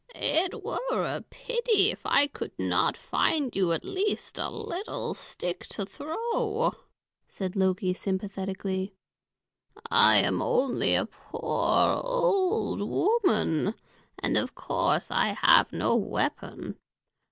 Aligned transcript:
"It 0.15 0.63
were 0.63 1.05
a 1.05 1.23
pity 1.29 1.91
if 1.91 2.03
I 2.07 2.25
could 2.25 2.57
not 2.57 2.97
find 2.97 3.55
you 3.55 3.71
at 3.71 3.85
least 3.85 4.39
a 4.39 4.49
little 4.49 5.13
stick 5.13 5.67
to 5.67 5.85
throw," 5.85 6.73
said 7.27 7.55
Loki 7.55 7.93
sympathetically. 7.93 8.95
"I 9.91 10.17
am 10.17 10.41
only 10.41 10.95
a 10.95 11.05
poor 11.05 12.01
old 12.03 12.81
woman, 12.81 13.75
and 14.17 14.37
of 14.37 14.55
course 14.55 15.11
I 15.11 15.33
have 15.39 15.71
no 15.71 15.95
weapon. 15.95 16.79